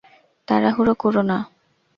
[0.47, 1.37] তাড়াহুড়ো কোরো না!